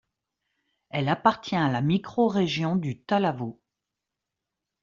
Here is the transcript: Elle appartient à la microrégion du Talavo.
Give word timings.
Elle 0.89 1.09
appartient 1.09 1.55
à 1.55 1.69
la 1.71 1.81
microrégion 1.83 2.75
du 2.75 3.03
Talavo. 3.03 3.61